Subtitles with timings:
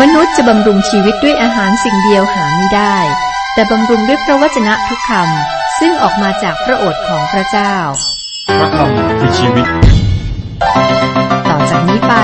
[0.00, 2.96] มนุษย์จะบำรุงชีวิตด้วยอาหารสิ่งเดียวหาไม่ได้
[3.54, 7.74] แต่บำรุงด้วยพระวจนะทุกคำซึ่งออกมาจากพระโอษฐ์ของพระเจ้า
[8.58, 9.66] พระคำคือชีวิต
[11.48, 12.14] ต่อจากนี้ไป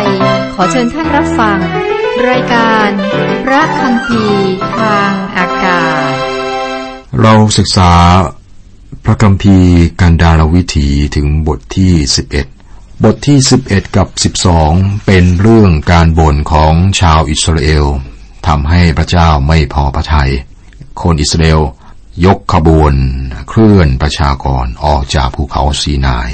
[0.55, 1.59] ขอเชิญท่านรับฟัง
[2.29, 2.89] รายการ
[3.45, 4.25] พระคำพี
[4.79, 6.13] ทางอากาศ
[7.21, 7.93] เราศึกษา
[9.05, 11.93] พระคัมภีร์กันดารวิถีถึงบทที่
[12.33, 12.58] 11
[13.05, 13.39] บทที่
[13.69, 14.09] 11 กับ
[14.57, 17.87] 12 เป็นเรื่องการบ่นของชาวอิสราเอล
[18.47, 20.31] ทำให้พระเจ้าไม่พอพระทยัย
[21.03, 21.61] คนอิสราเอล
[22.27, 22.95] ยกขบวน
[23.49, 26.29] เคลื่อนประชากรออกจากภูเขาซีนาย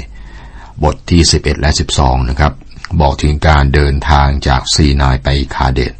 [0.83, 2.53] บทที่ 11 และ 12 นะครับ
[3.01, 5.93] บอกถึงการเดินทางจากซีนายไปคาเดต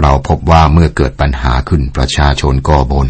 [0.00, 3.08] เราพบว่าเมื่อเกิดปัญหาขึ้นประชาชนก็บน่น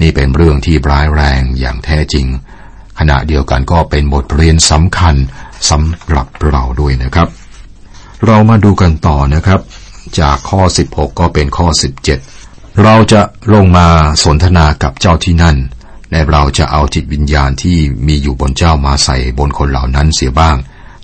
[0.00, 2.26] นี่เป็นเรื่องที่ร้ายแรงอย่างแท้จริง
[2.98, 5.16] ขณะเดียวกันก็เป็นบทเรียนสำคัญ
[5.70, 7.28] สำหรับเราด้วยนะครับ
[8.26, 9.60] เรามาดูกันต่อนะครับ
[10.20, 11.66] จากข้อ 16 ก็เป็นข้อ
[12.24, 13.20] 17 เราจะ
[13.54, 13.86] ลงมา
[14.24, 15.56] สนทนากับเจ้าที่นั่น
[16.10, 20.56] และเราจะเอาจิตวิญญาณที่มีอยู่บนเจ้ามาใส่บนคนเหล่านั้นเสียบ้าง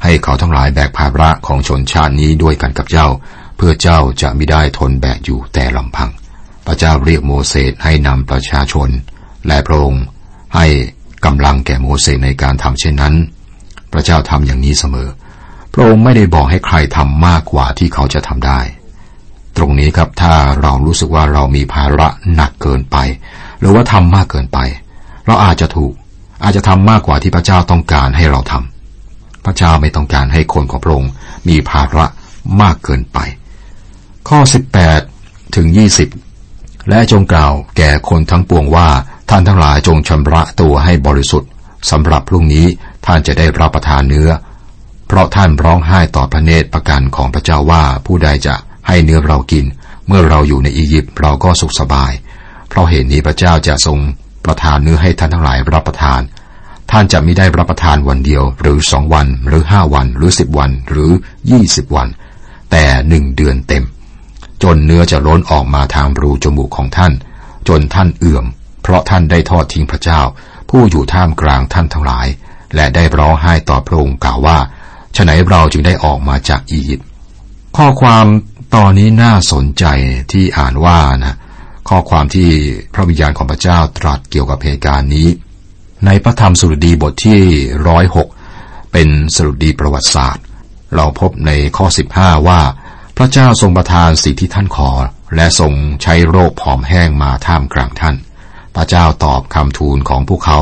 [0.03, 3.09] ให้เขาทั้งหลายแบกภาระของชนชาตินี้ด้วยกันกับเจ้า
[3.57, 6.11] เพื่อเจ้าจะไม่ได้ทนแบกอยู่แต่ลำพัง
[6.67, 8.89] พระเจ้าเรียกโมเสสให้นำประชาชน
[9.47, 10.05] และพระองค์
[10.57, 10.67] ให้
[11.25, 13.15] กำลังแก่โมเสสในการทำเช่นนั้น
[13.93, 15.09] พระเจ้าทำอย่างนี้เสมอ
[15.73, 18.61] พระองค์ไม่ได้บอกให้ใครทำมากกว่าที่เขาจะทำได้
[19.57, 22.97] ตรงนี้ครับถ้าเรารู้สึกว่าเรามีภาระหนักเกินไป
[23.61, 24.59] หรือว่าทำมากเกินไป
[25.27, 25.93] เราอาจจะถูก
[26.43, 31.13] อาจจะทำมากกว่าที่พระเจ้าต้องการให้เราทำพระเจ้าไม่ต้องการให้คนของพระองค์
[31.49, 32.07] มีภาระ
[32.61, 33.19] มากเกินไป
[34.29, 34.39] ข้อ
[34.99, 35.67] 18 ถึง
[36.29, 38.89] 20 และจงกล่าวแก่คนทั้งปวงว่า
[39.31, 41.51] ท่านทั้งหลายจงชำระตัวให้บริสุทธิ์
[41.91, 42.67] สำหรับพรุ่งนี้
[43.11, 44.31] ท่านจะได้รับประทานเนื้อ
[45.09, 48.55] เพราะท่านร้องไห้ต่อพระเนตรประกันของพระเจ้าว่าผู้ใดจะ
[48.87, 49.65] ให้เนื้อเรากิน
[50.07, 52.13] เมื่อเราอยู่ในอียิปต์เราก็สุขสบาย
[52.69, 53.99] เพราะเหตุนี้พระเจ้าจะทรง
[54.45, 56.21] ประทานเนื้อให้ท่านทั้งหลายรับประทาน
[56.91, 61.11] ท่านจะไม่ได้รับประทานวันเดียว หรือสองวัน หรือห้าวัน หรือสิบวัน หรือ
[61.51, 62.09] ยี่สิบวัน
[62.71, 63.85] แต่หนึ่งเดือนเต็ม
[64.63, 67.13] จนเนื้อจะล้นออกมาทางรูจมูกของท่าน
[67.69, 68.45] จนท่านเอื่อม
[68.83, 70.21] เพราะท่านได้ทอดทิ้งพระเจ้า
[70.71, 72.29] ผู้อยู่ท่ามกลางท่านทั้งหลาย
[72.75, 74.59] และได้ร้องไห้ต่อพระองค์กล่าวว่า
[75.17, 77.07] ฉไหนเราจึงได้ออกมาจากอียิปต์
[77.77, 78.27] ข้อความ
[78.75, 79.85] ตอนนี้น่าสนใจ
[80.33, 81.37] ที่อ่านว่านะ
[81.89, 82.49] ข้อความที่
[82.95, 85.29] พระวิญญาณของพระเจ้าตรัสเกี่ยวกับเหตุการณ์นี้
[86.07, 87.41] ในพระธรรมสุรดีบทที่
[87.89, 88.29] ร้อยหก
[88.93, 90.45] เป็นสรุดีประวัติศาสตร์
[90.95, 92.61] เราพบในข้อสิบห้าว่า
[93.17, 94.91] พระเจ้าทรงประทานสิ่งที่ท่านขอ
[95.37, 98.17] และทรงใช้โรคผอมแห้งมาท่ามกลางท่าน
[98.77, 100.61] พระเจ้าตอบคำทูลของพวกเขา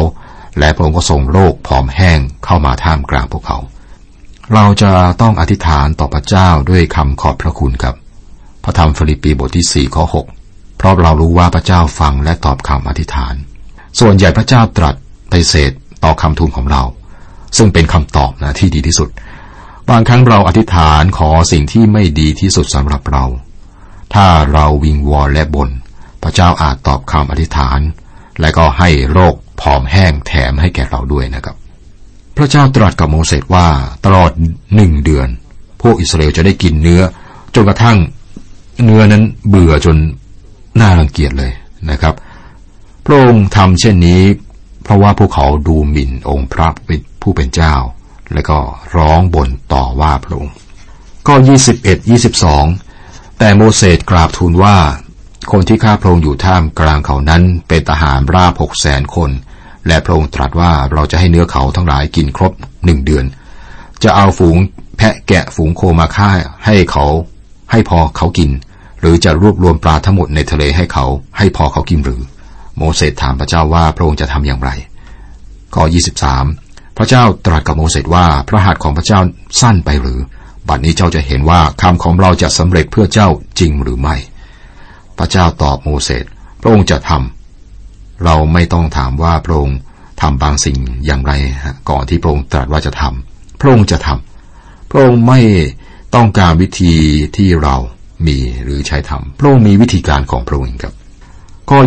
[0.59, 3.59] และพระองค์ก็ทรงโรคผอมแห้งเข้ามาท่ามกลางพวกเขา
[4.53, 7.95] เราจะต้องอธิษฐานต่อพระเจ้าด้วยคำขอบพระคุณครับ
[8.65, 10.27] พระธรรมฟิลิปปีบทที่สี่ข้อหก
[10.79, 13.35] เพราะเรารู้ว่าพระเจ้าฟังและตอบคำอธิษฐาน
[14.01, 14.95] ส่วนใหญ่พระเจ้าตรัส
[15.31, 15.73] ไปเศษ
[16.05, 16.83] ต่อคำทูลของเรา
[17.57, 19.09] ซึ่งเป็นคำตอบนะที่ดีที่สุด
[19.91, 23.25] บางครั้งเราอธิษฐานขอสิ่งที่ไม่ดีที่สุดสำหรับเรา
[24.15, 25.71] ถ้าเราวิงวอนและบน่น
[26.23, 27.81] พระเจ้าอาจตอบคำอธิษฐาน
[28.41, 31.57] และก็ให้โรค ผอมแห้งแถมให้แก่เราด้วยนะครับ
[32.37, 33.67] พระเจ้าตรัสกับโมเสสว่า
[34.05, 34.31] ตลอด
[34.75, 35.29] หนึ่งเดือน
[35.83, 37.03] พวกอิสราเอลจะได้กินเนื้อ
[37.55, 37.99] จนกระทั่ง
[38.85, 39.97] เนื้อนั้นเบื่อจน
[40.81, 41.53] น่ารังเกียจเลย
[41.91, 42.15] นะครับ
[43.05, 44.23] พระองค์ทำเช่นนี้
[44.83, 46.69] เพราะว่าพวกเขาดูหมิ่นองค์พระ
[47.23, 47.75] ผู้เป็นเจ้า
[48.33, 48.59] และก็
[48.97, 50.55] ร้องบ่นต่อว่าพระองค์
[51.27, 52.65] ก็ยี่สิบเอ็ดยี่สิบสอง
[53.39, 54.77] แต่โมเสสกราบทูลว่า
[55.53, 59.31] คนที่ข้าพระองค์อยู่ท่ามกลางเขานั้นเป็นทหารราบหกแสนคน
[59.87, 62.53] และพระองค์ตรัสว่าเราจะให้เนื้อเขาทั้งหลายกินครบ
[62.85, 63.25] หนึ่งเดือน
[64.03, 64.57] จะเอาฝูง
[64.97, 66.31] แพะแกะฝูงโคมาฆ่า
[66.67, 67.07] ให้เขา
[67.71, 68.51] ให้พอเขากิน
[69.01, 71.07] หรือจะรวบรวมปลาทั้งหมดในทะเลให้เขา
[71.39, 72.21] ให้พอเขากินหรือ
[72.77, 74.71] โมเสสถามพระเจ้าว่าพระองค์จะทำอย่างไร
[75.75, 76.45] ก็ยี่สิบสาม
[76.97, 79.21] พระเจ้าตรัสกับโมเสสว่าพระหัตถ์ของพระเจ้า
[79.61, 80.19] สั้นไปหรือ
[80.69, 83.29] บัดนี้เจ้าจะเห็นว่าคำของเราจะสำเร็จเพื่อเจ้า
[83.59, 84.17] จริงหรือไม่
[85.19, 86.25] พระเจ้าตอบโมเสส
[86.61, 87.46] พระองค์จะทำ
[88.25, 89.79] เราไม่ต้องถามว่าพระองค์
[90.21, 91.33] ทำบางสิ่งอย่างไร
[91.91, 95.41] ก่อนที่พระองค์ตรัสว่าจะทำพระองค์จะทำพระองค์ไม่
[96.15, 96.95] ต้องการวิธี
[97.37, 97.77] ที่เรา
[98.27, 100.95] มีหรือใช้ทำพระองค์มีวิธีการของพระองค์ครับ
[101.71, 101.79] ข้อ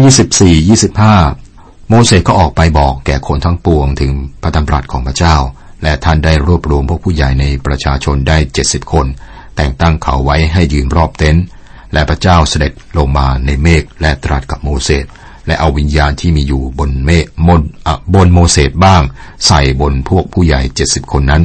[0.52, 0.70] 24
[1.10, 4.12] 25 โมเสสก็ออกไปบอกแก่คนทั้งปวงถึง
[4.42, 5.36] พระดำรัสของพระเจ้า
[5.84, 9.06] และท่านได้รวบรวมพวกผู้ใหญ่ในประชาชนได้เจ็ดสิบคน
[9.56, 11.46] แต่งตั้งเขาไว้ให้ยืนรอบเต็นท์
[11.94, 15.06] และพระเจ้าเสด็จลงมาในเมฆและตรัสกับโมเสส
[15.50, 17.62] และเอาวิญญาณที่มีอยู่บนเมฆมน
[18.14, 19.02] บนโมเสสบ้าง
[19.48, 21.44] ใส่บนพวกผู้ใหญ่เจ็ดสิบคนนั้น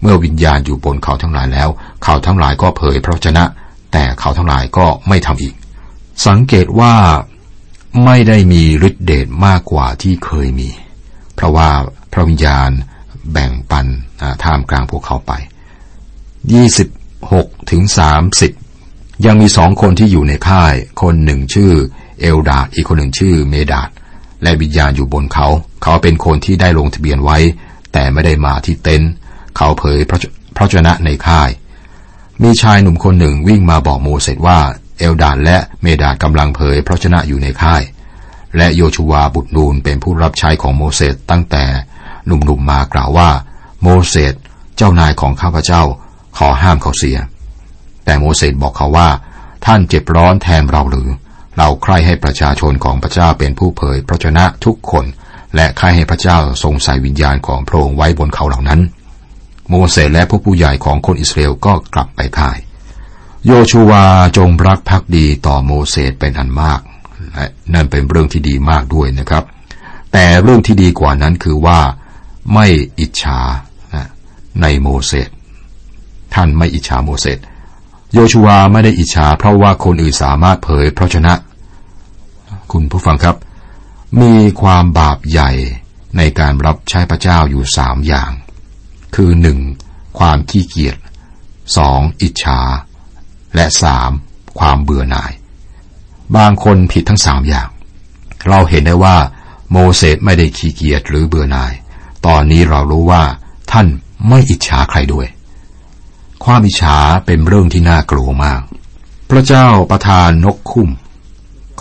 [0.00, 1.68] เมื่อวิญญาณอยู่บนเขาทั้งหลายแล้ว
[2.02, 3.44] เขาทั้งหลายก็เผยพระชนะ
[3.92, 5.54] แต่เขาทั้งหลายก็ไม่ทำอีก
[6.26, 6.94] สังเกตว่า
[8.04, 10.70] ไม่ได้มีฤทธิเดชมากกว่าที่เคยมี
[11.34, 11.68] เพราะว่า
[12.12, 12.70] พระวิญญาณ
[13.32, 13.86] แบ่งปัน
[14.42, 15.32] ท่ามกลางพวกเขาไป
[16.72, 17.82] 26ถึง
[18.54, 21.72] 30ยังมีสองคนที่อยู่ในค่าย คนหนึ่งชื่อ
[22.20, 23.88] เอลดาดอีกคนหนึ่งชื่อเมดาด
[24.42, 25.46] และวิญญาณอยู่บนเขา
[25.82, 27.38] เขาเป็นคนที่ได้ลงทะเบียนไว้
[27.92, 29.10] แต่ไม่ได้มาที่เต็นท์
[29.56, 30.18] เขาเผยพระ
[30.56, 31.50] พระชนะในค่าย
[32.42, 34.58] มีชายหนุ่มคนหนึ่งวิ่งมาบอกโมเสสว่า
[34.98, 37.82] เอลดานและเมดาดกำลังเผยพระชนะอยู่ในค่าย
[38.56, 41.64] และโยชูวาบุตรนูนเป็นผู้รับใช้ของโมเสสตั้งแต่
[42.26, 43.30] หนุ่มๆมากล่าวว่า
[43.82, 44.34] โมเสส
[44.76, 45.82] เจ้านายของข้าพเจ้า
[46.38, 47.18] ขอห้ามเขาเสีย
[48.04, 49.08] แต่โมเสสบอกเขาว่า
[49.64, 51.08] ท่านเจ็บร้อนแทนเราหรือ
[51.56, 55.04] เราใคร่ให้ประชาชนของพระเจ้าเป็นผู้เผยพระชนะทุกคน
[55.54, 58.80] และใคร่ให้พระเจ้าทรงใส่วิญญาณของพระองค์ไว้บนเขาเหล่านั้น
[59.68, 62.58] โมเสสและพวกผู้ใหญ่ของคนอิสราเอลก็กลับไปค่าย
[63.46, 64.04] โยชูวา
[64.36, 66.80] จงรักภักดีต่อโมเสสเป็นอันมาก
[67.34, 69.44] และนั่นเป็นเรื่องที่ดีมากด้วยนะครับ
[70.12, 71.80] แต่เรื่องที่ดีกว่านั้นคือว่า
[72.54, 72.66] ไม่
[73.00, 73.38] อิจฉา
[74.62, 75.28] ในโมเสส
[76.34, 77.38] ท่านไม่อิจฉาโมเสส
[78.14, 81.34] โยชูวาไม่ได้อิจฉาเพราะว่าคนอื่นสามารถเผยพระชนะ
[82.72, 83.36] คุณผู้ฟังครับ
[84.20, 84.32] มี
[84.62, 85.50] ความบาปใหญ่
[86.16, 88.30] ในการรับใช้พระเจ้าอยู่สามอย่าง
[89.14, 89.58] คือหนึ่ง
[90.18, 90.96] ความขี้เกียจ
[91.76, 92.60] สองอิจฉา
[93.54, 94.10] และสาม
[94.58, 95.32] ความเบื่อหน่าย
[96.36, 97.68] บางคนผิดทั้งสามอย่าง
[98.48, 99.16] เราเห็นได้ว่า
[99.70, 101.72] โมเสสไม่ได้ขี้เกียจหรือเบื่อหน่าย
[102.26, 103.22] ตอนนี้เรารู้ว่า
[103.70, 103.86] ท่าน
[104.28, 105.26] ไม่อิจฉาใครด้วย
[106.44, 108.62] ความอิจฉาเป็นเรื่องที่น่ากลัวมาก
[109.30, 110.90] พระเจ้าประทานนกคุ้ม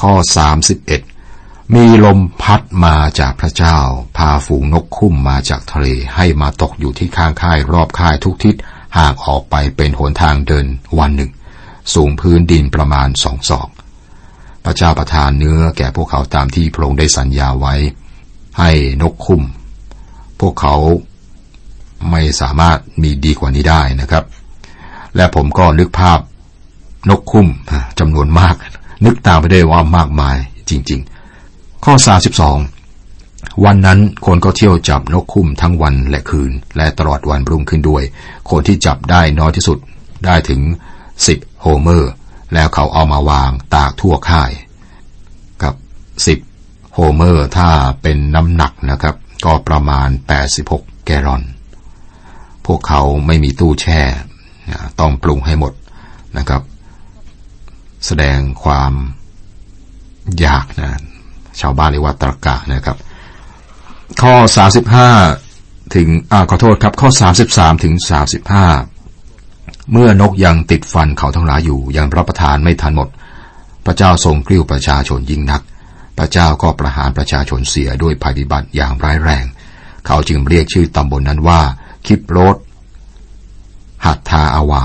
[0.01, 0.13] ข้อ
[0.93, 3.77] 31 มีลมพัดมาจากพระเจ้า
[4.17, 8.55] พาฝูงนกคุ้มมาจากทะเลให้มาตกอยู่ที่ข้างค่ายรอบค่ายทุกทิศ
[8.97, 10.65] ห่างออกไปเป็นหนทางเดิน
[10.99, 11.31] วันหนึ่ง
[11.93, 13.69] สูงพื้นดินประมาณสองศอก
[14.65, 17.75] พระเจ้าประทานเนื้อแก่พวกเขาตามที่พระองค์ได้สัญญาไว้
[18.59, 18.71] ให้
[19.01, 19.43] นกคุ้ม
[20.39, 20.75] พวกเขา
[22.11, 24.23] ไม่สามารถมีดีกว่านี้ได้นะครับ
[25.15, 26.19] และผมก็นึกภาพ
[27.09, 27.47] นกคุ้ม
[27.99, 28.55] จำนวนมาก
[29.05, 30.37] นึกตามไปได้ว่ามากมาย
[30.69, 31.01] จริง
[31.43, 31.93] ๆ ข้อ
[32.79, 38.03] 32 วันนั้นคนก็เที่ยวจับนกคุ้มทั้งวันและคืน และตลอดวันรุ่งขึ้นด้วย
[38.49, 39.77] คนที่จับได้น้อยที่สุด
[40.25, 40.61] ได้ถึง
[41.27, 42.11] สิบโฮเมอร์
[42.53, 44.51] แล้วเขาเอามาวางตากทั่วค่าย
[45.63, 45.73] กับ
[46.27, 46.39] สิบ
[46.93, 47.69] โฮเมอร์ถ้า
[48.01, 49.15] เป็นน้ำหนักนะครับ
[49.45, 50.09] ก็ประมาณ
[50.57, 51.43] 86 แกลลอน
[52.65, 53.99] พวกเขาไม่มีตู้แช่
[54.99, 55.73] ต้องปรุงให้หมด
[56.37, 56.61] นะครับ
[58.05, 58.93] แสดงความ
[60.39, 60.91] อยากนะ
[61.59, 62.97] ชาวบ้านเรียกว่าตรกะนะครับ
[64.21, 64.35] ข้อ
[65.15, 67.09] 35 ถึงอขอโทษครับ ข้อ
[67.47, 67.93] 33 ถึง
[69.13, 73.09] 35 เมื่อนกยังติดฟันเขาทั้งหลายอยู่ยังรับประทานไม่ทันหมด
[73.85, 75.61] พระเจ้าทรงกลิ้วประชาชนยิ่งนัก
[76.17, 79.45] พระเจ้าก็ประหารประชาชนเสียด้วยภัยพิบัติอย่างร้ายแรง
[80.05, 81.61] เขาจึงเรียกชื่อตำบลนนั้นว่า
[82.07, 82.55] คิปโรด
[84.05, 84.83] หัตทาอาวา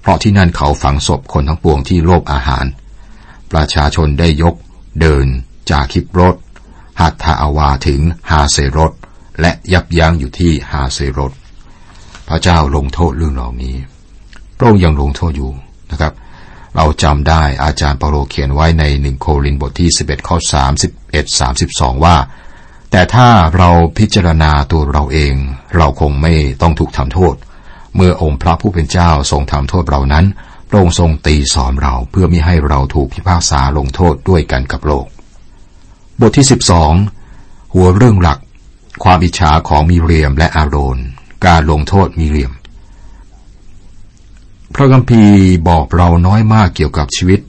[0.00, 2.64] เพราะที่นั่นเขาฝังศพคนทั้งปวงที่โลภอาหาร
[3.52, 4.54] ประชาชนได้ยก
[5.00, 5.26] เดิน
[5.70, 6.34] จากคิบรถ
[7.00, 8.00] หัตทาอาวาถึง
[8.30, 8.92] ฮาเซรถ
[9.40, 11.32] และยับยั้งอยู่ที่ฮาเซรถ
[12.28, 13.76] พระเจ้าลงโทษเรื่องเหล่านี้
[14.56, 15.52] พระองค์ยังลงโทษอยู่
[15.90, 16.12] นะครับ
[16.76, 20.36] เราจำได้อาจารย์เปโลเขียนไว้ในหนึ่งโครินบทที่ 11 ข้อ
[21.00, 22.16] 31 32 ว่า
[22.90, 25.34] แต่ถ้าเราพิจารณาตัวเราเอง
[25.76, 26.32] เราคงไม่
[26.62, 30.26] ต้องถูกทำโทษเเมื่อองค์พระผู้เป็นเจ้าทรงทำโทษเรานั้น
[30.68, 35.06] พระองค์ทรงตีสอนเราเพื่อมิให้เราถูกพิพากษาลงโทษด้วยกันกับโลก
[36.20, 36.92] บทที่สิบสอง
[37.74, 38.38] หัวเรื่องหลัก
[39.04, 40.98] ความอิจฉาของมิเรียมและอาโรน
[41.46, 42.52] การลงโทษมิเรียม
[44.74, 47.40] พระคัมภีร์บอกเราน้อยมากเกี่ยวกับชีวิต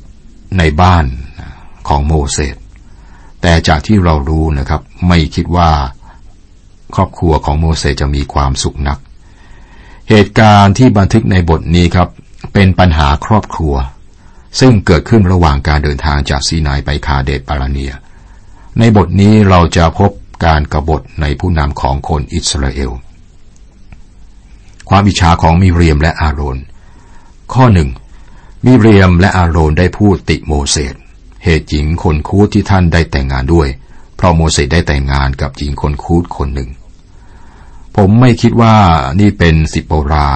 [0.58, 1.06] ในบ้าน
[1.88, 2.56] ของโมเสส
[3.42, 5.72] แต่จากที่เรารู้นะครับ ไม่คิดว่า
[6.96, 8.98] ครอบครัวของโมเสสจะมีความสุขนัก
[10.10, 12.10] เหตุการณ์ที่บันทึกในบทนี้ครับ
[12.54, 13.76] เป็นปัญหาครอบครัว
[14.60, 17.94] ซึ่งเกิดขึ้นระหว่างการเดินทางจากซีนายไปคาเดตปาราเนีย
[18.80, 20.12] ในบทนี้เราจะพบ
[20.46, 22.92] การกรบฏในผู้นำของคนอิสราเอล
[24.90, 26.58] ความอิจฉาของมิเรียมและอาโรน
[27.54, 27.90] ข้อหนึ่ง
[28.66, 30.96] มิเรียมและอาโรนได้พูดติโมเสส
[31.44, 33.68] เหตุหญิงคนคูดที่ท่านได้แต่งงานด้วย
[34.16, 36.70] เพราะโมเสสได้แต่งงานกับหญิงคนคูดคนหนึ่ง
[37.96, 38.76] ผมไม่คิดว่า
[39.20, 40.30] นี่เป็นสิปรา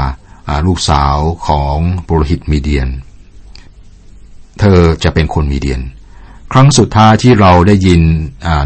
[0.68, 1.16] ลูกสาว
[1.48, 2.90] ของปุโรหิตมีเดียน
[4.60, 5.82] เธอจะเป็นคนมีเดียน
[6.52, 8.02] ครั้งสุดท้ายที่เราได้ยิน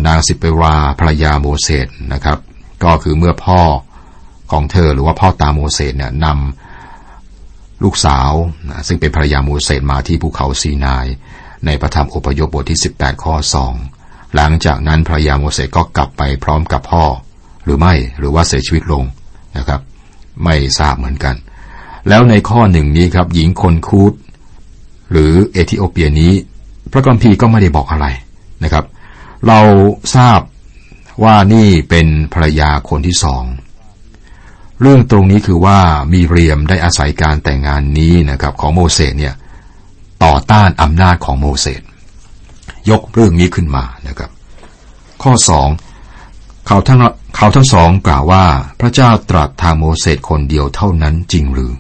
[0.08, 2.38] นางสิปราภรรยาโมเสสนะครับ
[2.84, 3.62] ก็คือเมื่อพ่อ
[4.52, 8.32] ของเธอหรือว่าพ่อตาโมเสสเนี่ยนำลูกสาว
[8.88, 11.06] ซึ่งเป็นภรรยาโมเสสมาที่ภูเขาซีนาย
[11.66, 13.36] ในพระธรรมอพยพบทที่ 18 ข้อ
[13.86, 17.06] 2 หลังจากนั้นภรรยาโมเสสก็กลับไปพร้อมกับพ่อ
[17.64, 19.04] หรือไม่หรือว่าเสียชีวิตลง
[19.58, 19.82] นะครับ
[20.44, 21.36] ไม่ทราบเหมือนกัน
[22.10, 24.14] แล้วในข้อหนึ่งนี้ครับ หญิงคนคูด
[25.12, 26.34] หรือเอธิโอเปียนี้
[26.92, 28.08] พระกัมพีก็ไม่ได้บอกอะไร
[28.64, 28.86] นะครับ
[29.48, 29.60] เรา
[30.16, 30.40] ทราบ
[31.24, 33.44] ว่านี่เป็นภรรยาคนที่สอง
[34.82, 35.80] เรื่องตรงนี้คือว่า
[36.14, 39.34] มีเรียมได้อาศัยการแต่งงานนี้นะครับของโมเสสเนี่ย
[40.24, 41.82] ต่อต้านอำนาจของโมเสส
[42.90, 44.30] ยกเรื่องนี้ขึ้นมานะครับ
[45.24, 45.70] ข้อสอง
[46.68, 47.00] เขาทั้ง
[47.36, 48.46] เขาทั้งสองกล่าวว่า
[48.80, 51.72] พระเจ้าตรัสทางโมเสสคนเดียวเท่านั้นจริงหรือ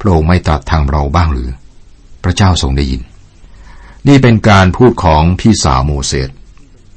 [0.00, 1.50] พระองค์ไม่ตรัสทางเราบ้างหรือ
[2.24, 3.02] พระเจ้าทรงได้ยิน
[4.08, 6.30] นี่เป็นการพูดของพี่สาวโมเสส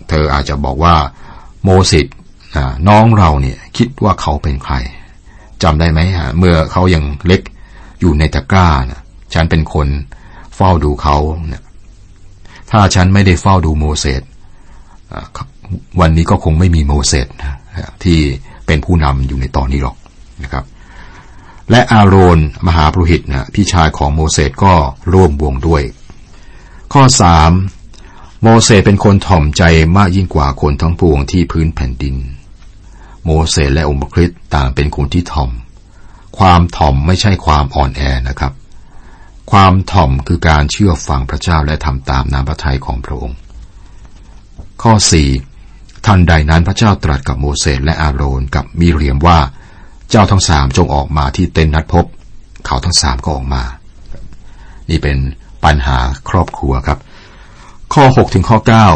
[0.09, 0.95] เธออาจจะบอกว่า
[1.63, 2.05] โมเสส
[2.87, 4.75] น้องเราเนี่ยคิดว่าเขาเป็นใคร
[5.63, 7.41] จำได้ไหมฮะเมื่อเขายังเล็ก
[7.99, 9.01] อยู่ในตะกร้านะ
[9.33, 9.87] ฉันเป็นคน
[10.55, 11.17] เฝ้าดูเขา
[11.47, 11.63] เนี่ย
[12.71, 14.21] ถ้าฉันไม่ได้เฝ้าดูโมเสส
[15.99, 17.27] วันนี้ก็คงไม่มีโมเสส
[18.03, 18.19] ที่
[18.65, 19.95] เป็นผู้นำอยู่ในตอนนี้หรอก
[20.43, 20.65] นะครับ
[21.71, 24.73] และอาโรนมหาปรุหิตนะพี่ชายของโมเสสก็
[25.13, 25.83] ร่วมวงด้วย
[26.93, 27.51] ข้อสาม
[28.41, 29.63] โมเสสเป็นคนถ่อมใจ
[29.97, 32.15] มากยิ่งกว่าคนทั้งปวงที่พื้นแผ่นดิน
[33.25, 35.49] โมเสสและองค์คริสต์ต่างเป็นคนที่ถ่อม
[36.37, 38.53] ความถ่อมไม่ใช่ความอ่อนแอนะครับ
[39.51, 43.37] ความถ่อมคือการเชื่อฟังพระเจ้าและทำตามน้ำพระทัยของพระองค์
[44.81, 45.29] ข้อสี่
[46.05, 49.39] ทันใดนั้นพระเจ้าตรัสกับโมเสสและอาโรนกับมีเรียมว่า
[50.09, 52.05] เจ้าทั้งสามจงออกมาที่เต็นท์นัดพบ
[52.65, 53.63] เขาทั้งสามก็ออกมา
[54.89, 55.17] นี่เป็น
[55.63, 55.97] ปัญหา
[56.29, 56.99] ครอบครัวครับ
[57.93, 58.87] ข้อหกถึงข้อเก้า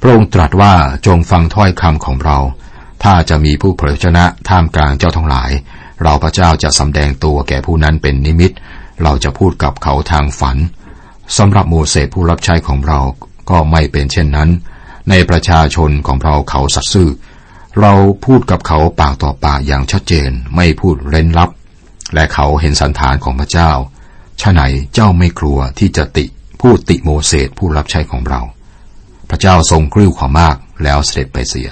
[0.00, 0.74] พระองค์ตรัสว่า
[1.06, 2.38] จงฟังถ้อยคำของเรา
[3.02, 5.50] ถ้าจะมีผู้เผยชนะท่ามกลางเจ้าทั้งหลาย
[6.02, 8.52] เราพระเจ้าจะสำแดงตัวแก่ผู้นั้นเป็นนิมิต
[9.02, 10.56] เราจะพูดกับเขาทางฝัน
[11.36, 13.00] สำหรับโมเสสผู้รับใช้ของเรา
[13.50, 14.50] ก็ไม่เป็นเช่นนั้น
[15.08, 17.10] ในประชาชนของเราเขาสัตย์ซื่อ
[17.80, 17.92] เรา
[18.24, 21.50] พูดกับเขาปากต่อปากอย่างชัดเจนไม่พูดเร้นลับ
[22.14, 23.70] และเขาเห็นสันฐานของพระเจ้า
[24.40, 24.62] ชะไหน
[24.94, 26.24] เจ้าไม่กลัวที่จะติ
[26.60, 28.40] พูดติโมเสสผู้รับใช้ของเรา
[29.30, 31.70] พระเจ้าทรงกริ้วขอมากแล้วเสด็จไปเสีย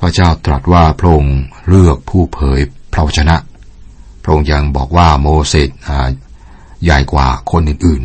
[0.00, 2.60] พระเจ้าตรัสว่าพระองค์เลือกผู้เผย
[2.92, 3.36] พระวจนะ
[4.22, 5.70] พระองค์ยังบอกว่าโมเสส
[6.84, 8.02] ใหญ่กว่าคนอื่น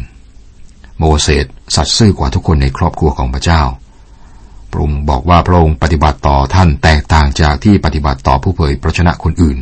[0.50, 3.62] ๆ โมเสสสัตย์ซื่อกว่าทุกคนในครอบครัวของพระเจ้า
[4.78, 9.58] ระองค์บอกว่าพระองค์ปฏิบัติต่อท่านแตกต่างจากที่ปฏิบัติต่อผู้เผยพระชนะคนอื่น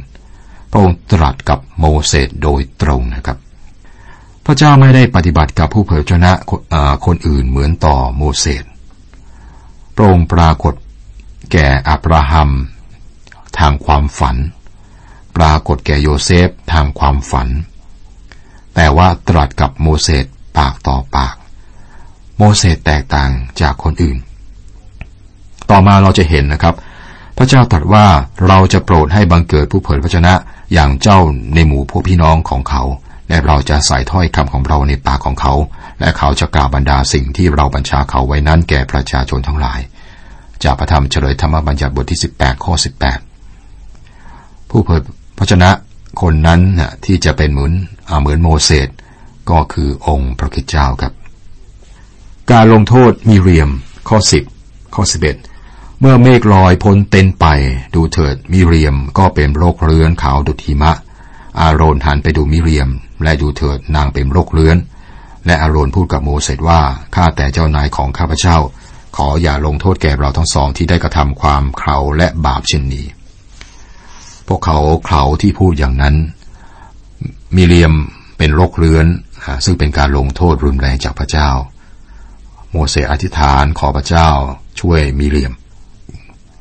[0.71, 3.37] พระองค์ตรัสกับโมเสสโดยตรงนะครับ
[4.45, 6.31] พระเจ้าไม่ได้ปฏิบัติกับผู้เผยพระชนะ
[7.05, 8.63] คนอื่นเหมือนต่อโมเสส
[9.95, 10.73] พระองค์ปรากฏ
[11.51, 12.49] แก่อับราฮัม
[13.59, 14.37] ทางความฝัน
[15.37, 17.47] ปรากฏแก่โยเซฟทางความฝัน
[18.75, 20.25] แต่ว่าตรัสกับโมเสส
[20.57, 21.35] ปากต่อปาก
[22.37, 23.31] โมเสสแตกต่าง
[23.61, 24.17] จากคนอื่น
[25.71, 26.75] ต่อมาเราจะเห็นนะครับ
[27.37, 28.05] พระเจ้าตรัสว่า
[28.47, 30.33] เราจะโปรดให้บังเกิดผู้เผยพระชนะ
[30.73, 31.19] อย่างเจ้า
[31.53, 32.83] ในหมู่พวกพี่น้องของเขา
[33.29, 35.53] และเราจะใส่ถ้อยคำของเราในปากของเขา
[35.99, 39.79] และเขาจะกล่าวบรรดาสิ่งที่เราบัญชาเขาไว้นั้นแก่ประชาชนทั้งหลาย
[40.63, 42.73] จากพระธรรมเฉลยธรรมบัญญัติบทที่ 18 ข้อ
[43.71, 45.01] 18 ผู้เผย
[45.37, 45.69] พระชนะ
[46.21, 47.73] คนนั้นนะที่จะเป็นเหมือน
[48.21, 48.89] เหมือนโมเสส
[49.49, 51.13] ก็คือองค์พระคิดเจ้าครับ
[52.51, 53.69] การลงโทษมีเรียม
[54.09, 54.17] ข้อ
[54.57, 57.45] 10 ข้อ 11เมื่อเมฆลอยพ้นเต็นไป
[57.95, 60.91] ดูเถิดมิเรียมก็เป็นโรคเรื้อนขาวดุทิมะ
[61.59, 62.89] อาโรนหันไปดูมิเรียม
[63.23, 64.77] และดูเถิดนางเป็นโรคเรื้อน
[65.45, 66.81] และอาโรนพูดกับโมเสสว่า
[67.15, 68.57] ข้าแต่เจ้านายของข้าพเจ้า
[69.15, 73.05] ขออย่าลงโทษแก่เราทั้งสองที่ได้กระทำความเขาและบาปเช่นนี้
[74.47, 76.15] พวกเขาเขาที่พูดอย่างนั้น
[77.55, 77.93] มีเลียม
[78.37, 79.07] เป็นโรคเรื้อน
[79.65, 81.49] ซึ่งเป็นการลงโทษรุนแรงจากพระเจ้า
[82.71, 84.29] โมเสสอธิษฐานขอพระเจ้า
[84.79, 85.53] ช่วยมีเลียม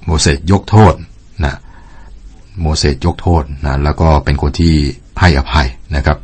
[0.07, 0.95] โมเสสยกโทษ
[1.45, 1.55] นะ
[2.61, 4.75] โมเสสยกโทษนะแล้วก็เป็นคนที่
[5.21, 6.19] ให้อภัยนะครับ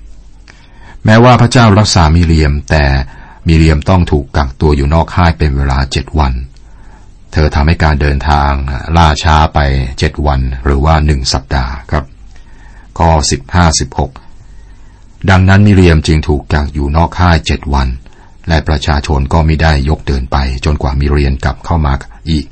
[1.05, 2.85] แม้ว่าพระเจ้ารักษามีเลียม แต่
[3.47, 6.33] มิเรียมต้องถูกกักตัวอยู่นอกค่ายเป็นเวลาเจ็ดวัน
[7.33, 8.53] เธอทำให้การเดินทาง
[8.97, 9.59] ล่าช้าไป
[9.99, 12.05] เจ็ดวันหรือว่าหนึ่งสัปดาห์ครับ
[12.99, 14.11] ข้อสิบห้าสิบหก
[15.31, 17.89] ดังนั้นมิเรียมจึงถูกกักอยู่นอกค่ายเจ็ดวัน
[18.49, 21.93] และประชาชนก็ไม่ได้ยกเดินไปจนกว่ามิเรียนกลับเข้ามา
[22.31, 22.47] อีก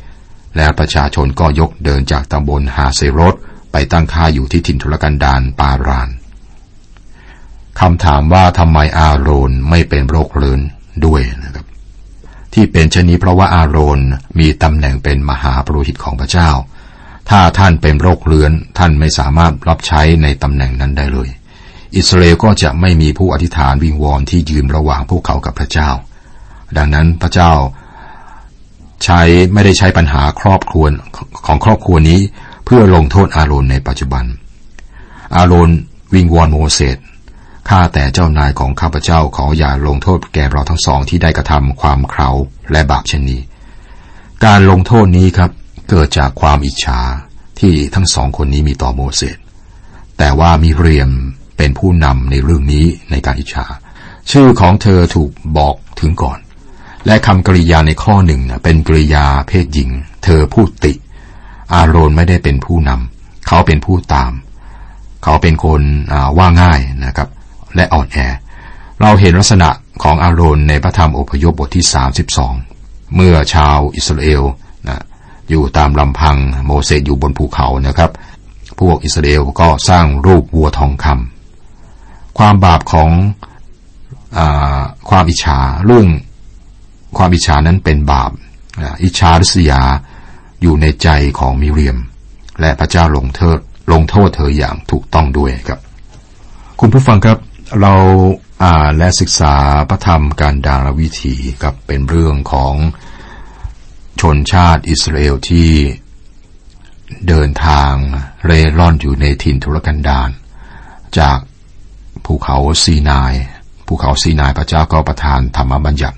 [0.59, 3.35] แล้วประชาชนก็ยกเดินจากตำบลฮาเซรส
[3.73, 6.09] ไปตั้งค่ายอยู่ที่ถิ่นทุรกันดารปาราน
[7.81, 10.61] คำถามว่าทำไมอาโรนไม่เป็นโรคเรื้อน
[11.07, 11.67] ด้วยนะครับ
[12.55, 14.01] ที่เป็นเช่นนี้เพราะว่าอาโรน
[14.39, 16.51] มีตำแหน่งเป็นมหาปรุหิตของพระเจ้า
[17.31, 21.29] ถ้าท่านเป็นโรคเรื้อนท่านไม่สามารถรับใช้ในตำแหน่งนั้นได้เลย
[21.97, 25.91] อิสราเอลก็จะไม่มีผู้อธิษฐานวิงวอนที่ยืนระหว่างพวกเขากับพระเจ้า
[26.77, 27.53] ดังนั้นพระเจ้า
[29.05, 29.21] ใช้
[29.53, 30.85] ไม่ได้ใช้ปัญหาครอบครัว
[31.47, 32.21] ของครอบครัวนี้
[32.65, 34.25] เพื่อลงโทษอาโรนในปัจจุบัน
[35.37, 35.71] อาโรน
[36.15, 36.99] วิงวอนโมเสส
[37.69, 42.31] ข้าแต่เจ้านายของข้าพเจ้าขออย่าลงโทษแก่เราทั้งสองที่ได้กระทำความเขา
[42.73, 43.41] และบาปเช่นนี้
[44.45, 45.51] การลงโทษนี้ครับ
[45.91, 47.01] เกิดจากความอิจฉา
[47.61, 49.37] ที่ทั้งสองคนนี้มีต่อโมเสส
[50.19, 51.11] แต่ว่ามีเรียม
[51.57, 53.67] เป็นผู้นำในเรื่องนี้ในการอิจฉา
[54.31, 56.39] ชื่อของเธอถูกบอกถึงก่อน
[57.07, 59.91] และคำกริยาในข้อหนึ่งเป็นกริยาเพศหญิง
[60.25, 60.93] เธอพูดติ
[61.73, 64.33] อาโรนไม่ได้เป็นผู้นำเขาเป็นผู้ตาม
[65.23, 65.83] เขาเป็นคน
[66.39, 67.29] ว่าง่ายนะครับ
[67.75, 68.19] และอ่อนแอ
[69.01, 69.71] เราเห็นลักษณะ
[70.03, 71.85] ของอาโรนในพระธรรมอพยพบทที่
[72.51, 74.43] 32 เมื่อชาวอิสราเอล
[74.89, 75.03] นะ
[75.51, 76.37] อยู่ตามลำพัง
[76.67, 78.11] โมเสสอยู่บนภูเขานะครับ
[78.81, 83.11] พวกอิสราเอลก็สร้างรูปวัวทองคำความบาปของ
[84.39, 84.41] อ
[85.11, 86.07] ความอิจฉาเรื่อง
[87.17, 88.31] ความอิจฉานั้นเป็นบาป
[89.03, 89.83] อิจฉาริษยา
[90.63, 91.99] อยู่ในใจของมิเรียม
[92.61, 93.59] และพระเจ้าลงโทษ
[93.93, 95.81] ลงโทษเธออย่างถูกต้องด้วยครับ
[96.81, 97.39] คุณผู้ฟังครับ
[97.81, 97.95] เรา
[98.65, 99.55] อ่านและศึกษา
[99.89, 102.75] พระธรรมการดารวิถีกับเป็นเรื่องของ
[104.21, 105.71] ชนชาติอิสราเอลที่
[107.29, 107.93] เดินทาง
[108.45, 110.31] เร่ร่อนอยู่ในถิ่นทุรกันดาร
[111.19, 111.39] จาก
[112.25, 113.35] ภูเขาซีนาย
[113.87, 116.18] ภูเขาซีนายพระเจ้าก็ประทานธรรมบัญญัติ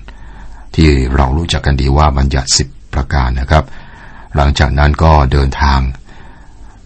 [0.75, 3.65] ที่เรารู้จักกันดีว่าบัญญัติสิบประการนะครับ
[4.35, 5.79] หลังจากนั้นก็เดินทาง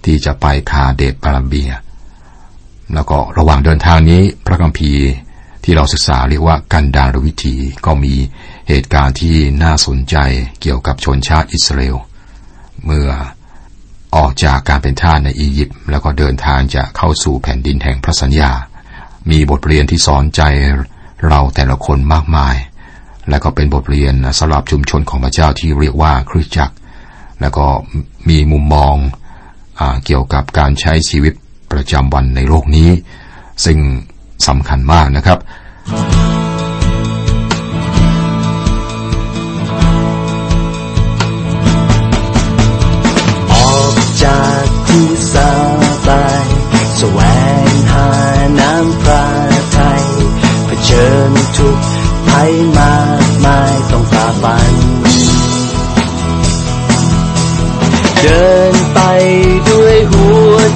[0.05, 1.71] ที่จะไปคาเดตบาลัมเบีย
[2.93, 5.05] แล้วก็ระหว่างเดินทางนี้พระคัมภีร์
[5.63, 8.15] ที่เราศึกษาเรียกว่ากันดารวิธีก็มี
[8.69, 10.15] เหตุการณ์ที่น่าสนใจ
[10.61, 11.97] เกี่ยวกับชนชาติอิสราเอล
[12.85, 13.09] เมื่อ
[14.15, 18.51] ออกจากการเป็นทาสในอียิปต์แล้วก็เดินทางจะเข้าสู่แผ่นดินแห่งพระสัญญา
[19.31, 20.41] มีบทเรียนที่สอนใจ
[21.27, 22.55] เราแต่ละคนมากมาย
[23.29, 26.75] และก็เป็นบทเรียนสำหรับชุมชนของพระเจ้าที่เรียกว่าคริสตจักร
[27.41, 27.65] และก็
[28.29, 28.95] มีมุมมอง
[29.79, 31.33] อเกี่ยวกับการใช้ชีวิต
[31.71, 32.89] ประจำวันในโลกนี้
[33.65, 33.77] ซึ่ง
[34.47, 35.39] สำคัญมากนะครับ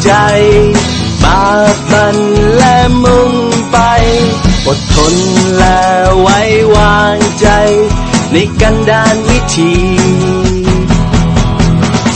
[0.04, 0.12] ใจ
[1.24, 2.18] บากบัน
[2.58, 3.32] และมุ่ง
[3.72, 3.78] ไป
[4.68, 5.16] อดทน
[5.58, 5.82] และ
[6.20, 6.40] ไว้
[6.76, 7.48] วางใจ
[8.32, 9.74] ในกันดานวิธี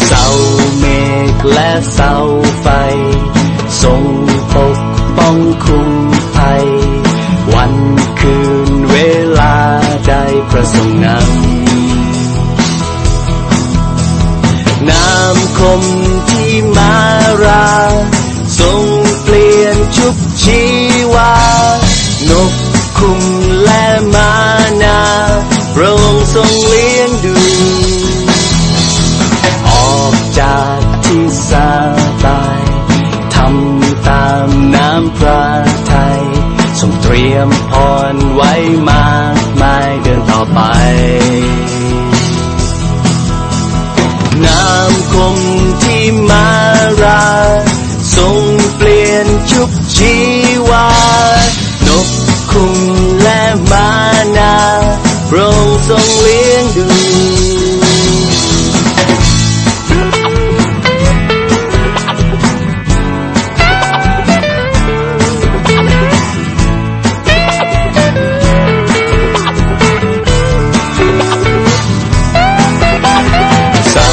[0.06, 0.26] เสา
[0.78, 0.86] เม
[1.34, 2.14] ฆและเสา
[2.62, 2.68] ไฟ
[3.82, 4.04] ทรง
[4.54, 4.78] ปก
[5.18, 5.92] ป้องคุ้ม
[6.36, 6.66] ภัย
[7.54, 7.74] วัน
[8.20, 8.98] คืนเว
[9.40, 9.56] ลา
[10.08, 11.18] ได้ประสงค์นำ
[14.90, 15.84] น้ำคม
[26.68, 27.38] เลี้ยงดู
[29.70, 31.52] ออกจากที่ส
[32.24, 32.62] บาย
[33.36, 35.46] ทำตามน้ำพระ
[35.92, 36.22] ทัย
[36.80, 37.72] ทรงเตรียมพ
[38.14, 38.54] รไว้
[38.90, 40.60] มากมายเดินต่อไป
[44.46, 45.38] น้ำคม
[45.84, 46.50] ที่มา
[47.04, 47.26] รา
[48.16, 48.40] ทรง
[48.76, 50.16] เปลี่ยนชุบชี
[55.36, 56.86] พระองค์ทรงเลี้ยงดู
[73.92, 74.10] เสา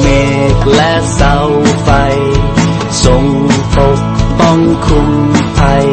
[0.00, 0.06] เม
[0.54, 1.34] ฆและเสา
[1.82, 1.88] ไฟ
[3.04, 3.24] ทรง
[3.74, 4.00] ปก
[4.38, 5.10] ป้องคุ้ม
[5.58, 5.86] ภัย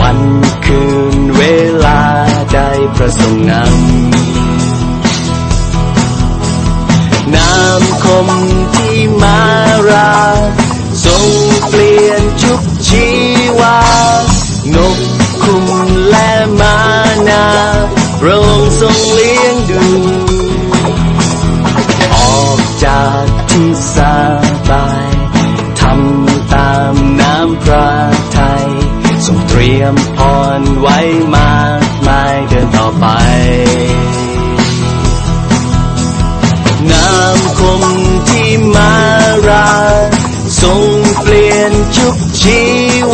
[0.00, 0.18] วัน
[0.66, 1.03] คืน
[2.84, 3.74] ได้ประสงค์นำ
[7.34, 8.28] น้ำคม
[8.74, 9.40] ที่มา
[9.88, 10.14] รา
[11.04, 11.26] ทรง
[11.68, 13.06] เปลี่ยนชุบชี
[13.58, 13.78] วา
[14.74, 14.98] นก
[15.42, 15.66] คุม
[16.10, 16.78] และมา
[17.28, 17.46] นา
[18.20, 19.86] พระองค์ทรงเลี้ยงดู
[22.14, 23.96] ออกจากที่ส
[24.68, 25.08] บาย
[25.80, 27.90] ทำตามน้ำพระ
[28.36, 28.66] ทัย
[29.26, 30.18] ทรงเตรียมพ
[30.58, 30.98] รไว้
[31.34, 31.63] มา
[36.92, 37.82] น้ำคม
[38.28, 38.94] ที่มา
[39.48, 39.70] รา
[40.62, 40.82] ทรง
[41.20, 42.60] เปลี่ยนชุบชี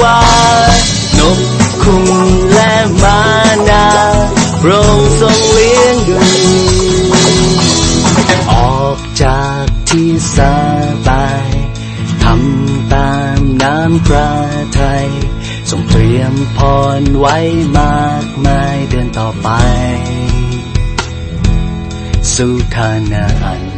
[0.00, 0.20] วา
[0.68, 0.78] น
[1.18, 1.38] นก
[1.82, 2.06] คุง
[2.52, 3.20] และมา
[3.68, 3.86] นา
[4.58, 6.18] โปรงทรงเลี้ยงดู
[8.52, 10.38] ออกจากที่ส
[11.06, 11.48] บาย
[12.22, 14.30] ทำตามน้ำพระ
[14.78, 15.08] ทัย
[15.70, 16.58] ทรงเตรียมพ
[17.00, 17.36] รไว้
[17.78, 19.48] มากมายเดินต่อไป
[22.40, 23.69] Sultanaan